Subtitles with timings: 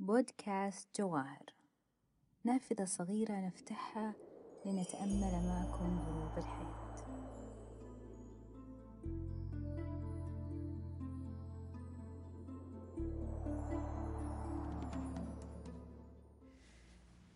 [0.00, 1.52] بودكاست جواهر
[2.44, 4.14] نافذة صغيرة نفتحها
[4.66, 6.78] لنتأمل معكم دروب الحياة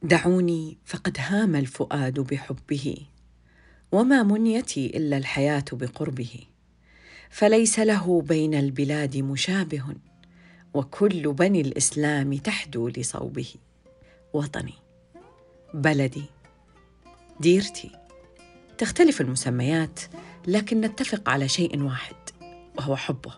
[0.02, 2.96] دعوني فقد هام الفؤاد بحبه
[3.92, 6.46] وما منيتي إلا الحياة بقربه
[7.30, 10.11] فليس له بين البلاد مشابه.
[10.74, 13.48] وكل بني الإسلام تحدو لصوبه.
[14.32, 14.74] وطني
[15.74, 16.24] بلدي
[17.40, 17.90] ديرتي.
[18.78, 20.00] تختلف المسميات
[20.46, 22.16] لكن نتفق على شيء واحد
[22.78, 23.32] وهو حبه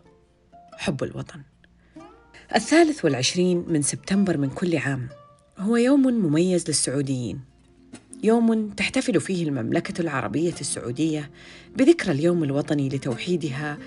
[0.72, 1.42] حب الوطن.
[2.54, 5.08] الثالث والعشرين من سبتمبر من كل عام
[5.58, 7.40] هو يوم مميز للسعوديين.
[8.22, 11.30] يوم تحتفل فيه المملكة العربية السعودية
[11.76, 13.78] بذكرى اليوم الوطني لتوحيدها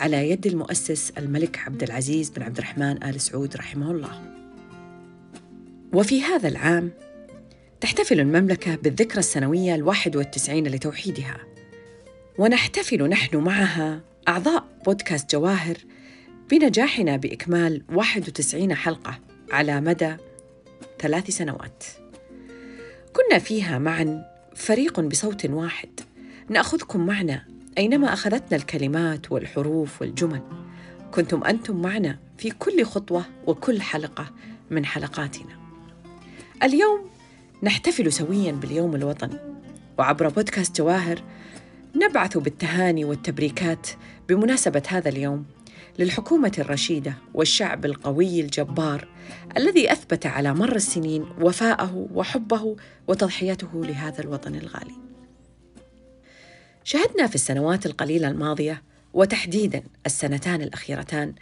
[0.00, 4.22] على يد المؤسس الملك عبد العزيز بن عبد الرحمن آل سعود رحمه الله.
[5.92, 6.90] وفي هذا العام
[7.80, 11.36] تحتفل المملكة بالذكرى السنوية الواحد والتسعين لتوحيدها.
[12.38, 15.76] ونحتفل نحن معها أعضاء بودكاست جواهر
[16.50, 19.18] بنجاحنا بإكمال 91 حلقة
[19.52, 20.16] على مدى
[20.98, 21.84] ثلاث سنوات.
[23.12, 26.00] كنا فيها معا فريق بصوت واحد.
[26.48, 30.42] نأخذكم معنا أينما أخذتنا الكلمات والحروف والجمل
[31.10, 34.30] كنتم أنتم معنا في كل خطوة وكل حلقة
[34.70, 35.56] من حلقاتنا
[36.62, 37.00] اليوم
[37.62, 39.38] نحتفل سويا باليوم الوطني
[39.98, 41.22] وعبر بودكاست جواهر
[41.96, 43.86] نبعث بالتهاني والتبريكات
[44.28, 45.44] بمناسبة هذا اليوم
[45.98, 49.08] للحكومة الرشيدة والشعب القوي الجبار
[49.56, 52.76] الذي أثبت على مر السنين وفاءه وحبه
[53.08, 54.94] وتضحيته لهذا الوطن الغالي.
[56.86, 58.82] شهدنا في السنوات القليلة الماضية
[59.14, 61.34] وتحديدا السنتان الأخيرتان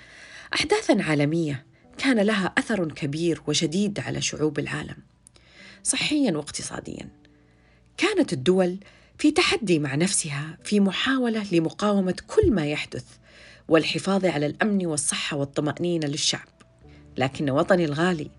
[0.54, 1.66] أحداثا عالمية
[1.98, 4.96] كان لها أثر كبير وشديد على شعوب العالم
[5.82, 7.08] صحيا واقتصاديا.
[7.96, 8.78] كانت الدول
[9.18, 13.04] في تحدي مع نفسها في محاولة لمقاومة كل ما يحدث
[13.68, 16.48] والحفاظ على الأمن والصحة والطمأنينة للشعب
[17.16, 18.30] لكن وطني الغالي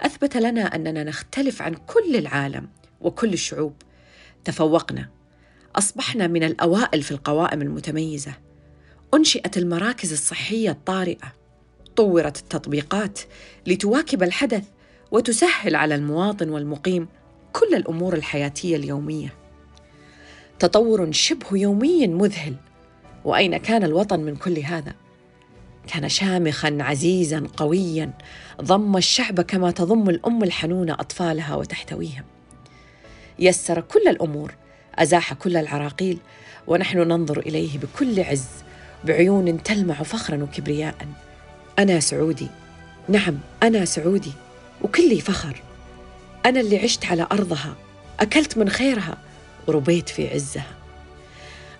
[0.00, 2.68] أثبت لنا أننا نختلف عن كل العالم
[3.00, 3.74] وكل الشعوب
[4.44, 5.08] تفوقنا
[5.76, 8.32] أصبحنا من الأوائل في القوائم المتميزة.
[9.14, 11.32] أنشئت المراكز الصحية الطارئة.
[11.96, 13.20] طورت التطبيقات
[13.66, 14.64] لتواكب الحدث
[15.10, 17.08] وتسهل على المواطن والمقيم
[17.52, 19.34] كل الأمور الحياتية اليومية.
[20.58, 22.54] تطور شبه يومي مذهل.
[23.24, 24.94] وأين كان الوطن من كل هذا؟
[25.86, 28.12] كان شامخا عزيزا قويا.
[28.62, 32.24] ضم الشعب كما تضم الأم الحنونه أطفالها وتحتويهم.
[33.38, 34.54] يسر كل الأمور
[34.98, 36.18] أزاح كل العراقيل
[36.66, 38.48] ونحن ننظر إليه بكل عز
[39.04, 40.94] بعيون تلمع فخرا وكبرياء.
[41.78, 42.48] أنا سعودي.
[43.08, 44.32] نعم أنا سعودي.
[44.82, 45.62] وكلي فخر.
[46.46, 47.76] أنا اللي عشت على أرضها.
[48.20, 49.18] أكلت من خيرها.
[49.66, 50.66] وربيت في عزها.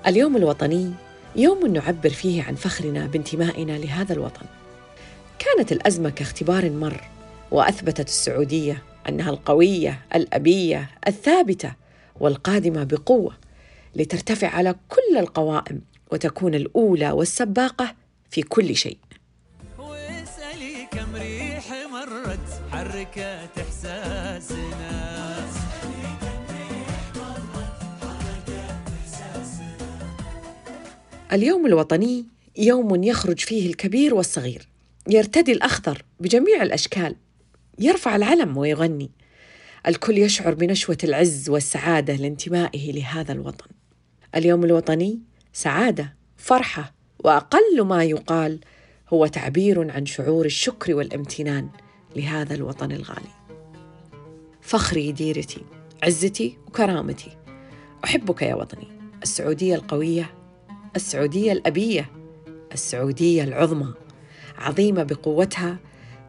[0.07, 0.93] اليوم الوطني
[1.37, 4.47] يوم نعبر فيه عن فخرنا بانتمائنا لهذا الوطن.
[5.39, 7.01] كانت الأزمة كاختبار مر
[7.51, 11.84] وأثبتت السعودية أنها القوية الأبية الثابتة.
[12.21, 13.35] والقادمة بقوة
[13.97, 15.81] لترتفع على كل القوائم
[16.13, 17.95] وتكون الأولى والسباقة
[18.31, 18.99] في كل شيء.
[19.79, 25.15] واسألي كم ريح مرت حركت إحساسنا.
[31.33, 32.25] اليوم الوطني
[32.59, 34.69] يوم يخرج فيه الكبير والصغير
[35.09, 37.17] يرتدي الأخضر بجميع الأشكال
[37.79, 39.11] يرفع العلم ويغني.
[39.87, 43.67] الكل يشعر بنشوة العز والسعادة لانتمائه لهذا الوطن.
[44.35, 45.21] اليوم الوطني
[45.53, 48.61] سعادة فرحة وأقل ما يقال
[49.09, 51.69] هو تعبير عن شعور الشكر والامتنان
[52.17, 53.35] لهذا الوطن الغالي.
[54.61, 55.65] فخري ديرتي
[56.03, 57.37] عزتي وكرامتي.
[58.05, 58.89] أحبك يا وطني
[59.23, 60.35] السعودية القوية
[60.97, 62.11] السعودية الأبية
[62.73, 63.95] السعودية العظمى.
[64.59, 65.79] عظيمة بقوتها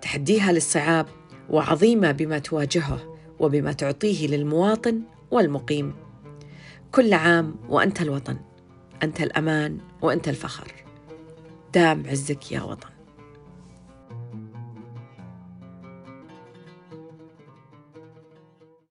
[0.01, 1.05] تحديها للصعاب
[1.49, 3.14] وعظيمة بما تواجهه.
[3.45, 5.01] وبما تعطيه للمواطن
[5.31, 5.93] والمقيم.
[6.91, 8.37] كل عام وأنت الوطن
[9.03, 10.71] أنت الأمان وأنت الفخر.
[11.73, 12.94] دام عزك يا وطن.